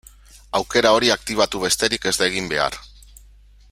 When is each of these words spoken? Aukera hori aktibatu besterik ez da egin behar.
Aukera 0.59 0.93
hori 0.99 1.11
aktibatu 1.17 1.61
besterik 1.65 2.09
ez 2.13 2.17
da 2.23 2.31
egin 2.31 2.53
behar. 2.55 2.83